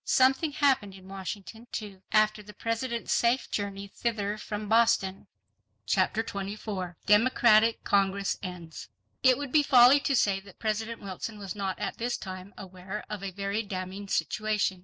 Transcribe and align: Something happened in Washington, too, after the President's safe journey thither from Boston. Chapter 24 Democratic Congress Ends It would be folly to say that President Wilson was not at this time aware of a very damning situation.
Something 0.03 0.53
happened 0.53 0.95
in 0.95 1.07
Washington, 1.07 1.67
too, 1.71 2.01
after 2.11 2.41
the 2.41 2.55
President's 2.55 3.13
safe 3.13 3.51
journey 3.51 3.87
thither 3.87 4.35
from 4.35 4.67
Boston. 4.67 5.27
Chapter 5.85 6.23
24 6.23 6.97
Democratic 7.05 7.83
Congress 7.83 8.35
Ends 8.41 8.89
It 9.21 9.37
would 9.37 9.51
be 9.51 9.61
folly 9.61 9.99
to 9.99 10.15
say 10.15 10.39
that 10.39 10.57
President 10.57 11.01
Wilson 11.03 11.37
was 11.37 11.53
not 11.53 11.77
at 11.77 11.97
this 11.99 12.17
time 12.17 12.51
aware 12.57 13.03
of 13.11 13.21
a 13.21 13.29
very 13.29 13.61
damning 13.61 14.07
situation. 14.07 14.79